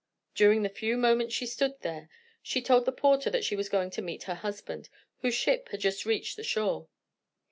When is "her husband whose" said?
4.23-5.35